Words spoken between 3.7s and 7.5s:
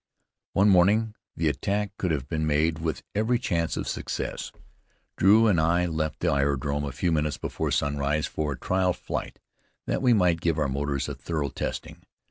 of success. Drew and I left the aerodrome a few minutes